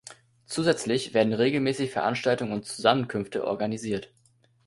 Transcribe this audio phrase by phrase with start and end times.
[0.47, 4.11] Zusätzlich werden regelmäßig Veranstaltungen und Zusammenkünfte organisiert.